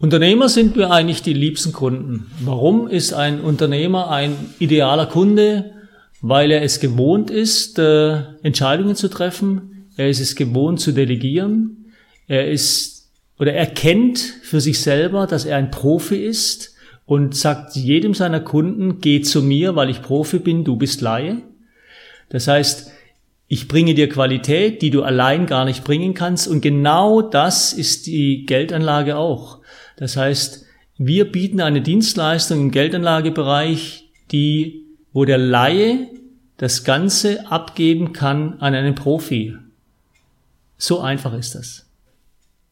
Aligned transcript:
Unternehmer 0.00 0.48
sind 0.48 0.76
mir 0.76 0.90
eigentlich 0.90 1.20
die 1.20 1.34
liebsten 1.34 1.72
Kunden. 1.72 2.30
Warum 2.40 2.88
ist 2.88 3.12
ein 3.12 3.42
Unternehmer 3.42 4.10
ein 4.10 4.34
idealer 4.58 5.04
Kunde? 5.04 5.72
Weil 6.22 6.50
er 6.50 6.62
es 6.62 6.80
gewohnt 6.80 7.30
ist, 7.30 7.78
äh, 7.78 8.22
Entscheidungen 8.42 8.96
zu 8.96 9.08
treffen. 9.08 9.88
Er 9.96 10.08
ist 10.08 10.20
es 10.20 10.36
gewohnt 10.36 10.80
zu 10.80 10.92
delegieren. 10.92 11.92
Er 12.26 12.50
ist 12.50 13.10
oder 13.38 13.52
er 13.52 13.66
kennt 13.66 14.18
für 14.18 14.60
sich 14.60 14.80
selber, 14.80 15.26
dass 15.26 15.44
er 15.44 15.58
ein 15.58 15.70
Profi 15.70 16.16
ist 16.16 16.74
und 17.04 17.36
sagt 17.36 17.76
jedem 17.76 18.14
seiner 18.14 18.40
Kunden, 18.40 19.00
geh 19.00 19.20
zu 19.20 19.42
mir, 19.42 19.76
weil 19.76 19.90
ich 19.90 20.02
Profi 20.02 20.38
bin, 20.38 20.64
du 20.64 20.76
bist 20.76 21.02
Laie. 21.02 21.42
Das 22.30 22.48
heißt, 22.48 22.90
ich 23.52 23.66
bringe 23.66 23.94
dir 23.94 24.08
Qualität, 24.08 24.80
die 24.80 24.90
du 24.90 25.02
allein 25.02 25.46
gar 25.46 25.64
nicht 25.64 25.82
bringen 25.82 26.14
kannst. 26.14 26.46
Und 26.46 26.60
genau 26.60 27.20
das 27.20 27.72
ist 27.72 28.06
die 28.06 28.46
Geldanlage 28.46 29.16
auch. 29.16 29.58
Das 29.96 30.16
heißt, 30.16 30.66
wir 30.98 31.32
bieten 31.32 31.60
eine 31.60 31.80
Dienstleistung 31.80 32.60
im 32.60 32.70
Geldanlagebereich, 32.70 34.08
die, 34.30 34.86
wo 35.12 35.24
der 35.24 35.38
Laie 35.38 36.06
das 36.58 36.84
Ganze 36.84 37.50
abgeben 37.50 38.12
kann 38.12 38.60
an 38.60 38.76
einen 38.76 38.94
Profi. 38.94 39.56
So 40.78 41.00
einfach 41.00 41.34
ist 41.34 41.56
das. 41.56 41.90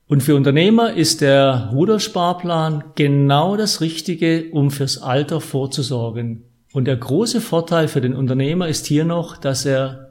Und 0.07 0.23
für 0.23 0.37
Unternehmer 0.37 0.93
ist 0.93 1.23
der 1.23 1.71
Rudersparplan 1.73 2.85
genau 2.95 3.57
das 3.57 3.81
Richtige, 3.81 4.49
um 4.53 4.71
fürs 4.71 5.03
Alter 5.03 5.41
vorzusorgen. 5.41 6.45
Und 6.73 6.85
der 6.85 6.97
große 6.97 7.41
Vorteil 7.41 7.89
für 7.89 8.01
den 8.01 8.15
Unternehmer 8.15 8.69
ist 8.69 8.87
hier 8.87 9.05
noch, 9.05 9.39
dass 9.39 9.67
er 9.67 10.08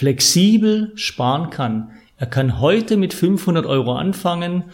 flexibel 0.00 0.92
sparen 0.94 1.50
kann. 1.50 1.90
Er 2.16 2.26
kann 2.26 2.58
heute 2.58 2.96
mit 2.96 3.12
500 3.12 3.66
Euro 3.66 3.92
anfangen, 3.96 4.64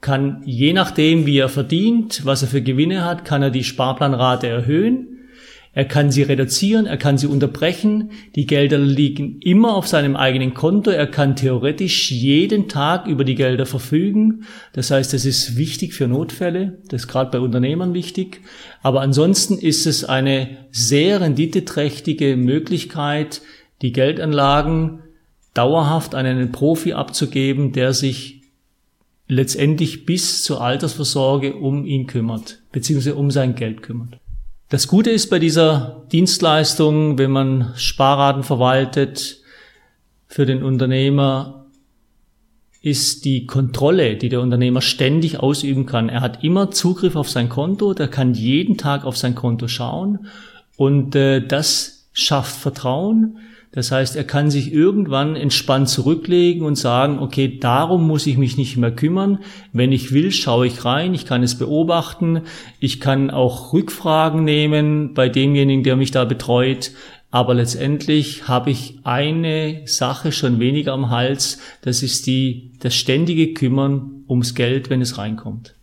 kann 0.00 0.40
je 0.46 0.72
nachdem, 0.72 1.26
wie 1.26 1.36
er 1.36 1.50
verdient, 1.50 2.22
was 2.24 2.40
er 2.40 2.48
für 2.48 2.62
Gewinne 2.62 3.04
hat, 3.04 3.26
kann 3.26 3.42
er 3.42 3.50
die 3.50 3.62
Sparplanrate 3.62 4.46
erhöhen. 4.46 5.18
Er 5.74 5.84
kann 5.84 6.10
sie 6.10 6.22
reduzieren, 6.22 6.86
er 6.86 6.96
kann 6.96 7.18
sie 7.18 7.26
unterbrechen. 7.26 8.12
Die 8.34 8.46
Gelder 8.46 8.78
liegen 8.78 9.38
immer 9.42 9.74
auf 9.74 9.86
seinem 9.86 10.16
eigenen 10.16 10.54
Konto. 10.54 10.90
Er 10.90 11.06
kann 11.06 11.36
theoretisch 11.36 12.10
jeden 12.10 12.68
Tag 12.68 13.06
über 13.06 13.24
die 13.24 13.34
Gelder 13.34 13.66
verfügen. 13.66 14.44
Das 14.72 14.90
heißt, 14.90 15.12
es 15.12 15.26
ist 15.26 15.58
wichtig 15.58 15.92
für 15.92 16.08
Notfälle. 16.08 16.78
Das 16.88 17.02
ist 17.02 17.08
gerade 17.08 17.30
bei 17.30 17.38
Unternehmern 17.38 17.92
wichtig. 17.92 18.40
Aber 18.82 19.02
ansonsten 19.02 19.58
ist 19.58 19.86
es 19.86 20.04
eine 20.04 20.56
sehr 20.70 21.20
renditeträchtige 21.20 22.38
Möglichkeit, 22.38 23.42
die 23.82 23.92
Geldanlagen 23.92 25.00
dauerhaft 25.54 26.14
an 26.14 26.26
einen 26.26 26.52
Profi 26.52 26.92
abzugeben, 26.92 27.72
der 27.72 27.92
sich 27.92 28.42
letztendlich 29.26 30.06
bis 30.06 30.42
zur 30.42 30.60
Altersvorsorge 30.60 31.54
um 31.54 31.86
ihn 31.86 32.06
kümmert, 32.06 32.60
beziehungsweise 32.72 33.14
um 33.14 33.30
sein 33.30 33.54
Geld 33.54 33.82
kümmert. 33.82 34.18
Das 34.68 34.86
Gute 34.86 35.10
ist 35.10 35.30
bei 35.30 35.38
dieser 35.38 36.06
Dienstleistung, 36.12 37.18
wenn 37.18 37.30
man 37.30 37.72
Sparraten 37.76 38.42
verwaltet, 38.42 39.40
für 40.26 40.46
den 40.46 40.62
Unternehmer 40.62 41.66
ist 42.82 43.24
die 43.24 43.46
Kontrolle, 43.46 44.16
die 44.16 44.28
der 44.28 44.40
Unternehmer 44.40 44.80
ständig 44.80 45.40
ausüben 45.40 45.86
kann. 45.86 46.08
Er 46.08 46.20
hat 46.20 46.44
immer 46.44 46.70
Zugriff 46.70 47.16
auf 47.16 47.28
sein 47.28 47.48
Konto, 47.48 47.94
der 47.94 48.08
kann 48.08 48.32
jeden 48.34 48.78
Tag 48.78 49.04
auf 49.04 49.16
sein 49.16 49.34
Konto 49.34 49.68
schauen 49.68 50.26
und 50.76 51.14
äh, 51.14 51.44
das 51.46 52.08
schafft 52.12 52.56
Vertrauen. 52.56 53.38
Das 53.72 53.92
heißt, 53.92 54.16
er 54.16 54.24
kann 54.24 54.50
sich 54.50 54.72
irgendwann 54.72 55.36
entspannt 55.36 55.88
zurücklegen 55.88 56.64
und 56.64 56.74
sagen, 56.74 57.20
okay, 57.20 57.58
darum 57.60 58.04
muss 58.06 58.26
ich 58.26 58.36
mich 58.36 58.56
nicht 58.56 58.76
mehr 58.76 58.90
kümmern. 58.90 59.38
Wenn 59.72 59.92
ich 59.92 60.12
will, 60.12 60.32
schaue 60.32 60.66
ich 60.66 60.84
rein, 60.84 61.14
ich 61.14 61.24
kann 61.24 61.44
es 61.44 61.56
beobachten, 61.56 62.42
ich 62.80 63.00
kann 63.00 63.30
auch 63.30 63.72
Rückfragen 63.72 64.42
nehmen 64.42 65.14
bei 65.14 65.28
demjenigen, 65.28 65.84
der 65.84 65.94
mich 65.94 66.10
da 66.10 66.24
betreut. 66.24 66.90
Aber 67.30 67.54
letztendlich 67.54 68.48
habe 68.48 68.70
ich 68.70 68.98
eine 69.04 69.82
Sache 69.84 70.32
schon 70.32 70.58
weniger 70.58 70.92
am 70.92 71.10
Hals, 71.10 71.60
das 71.82 72.02
ist 72.02 72.26
die, 72.26 72.72
das 72.80 72.96
ständige 72.96 73.54
Kümmern 73.54 74.24
ums 74.28 74.56
Geld, 74.56 74.90
wenn 74.90 75.00
es 75.00 75.16
reinkommt. 75.16 75.76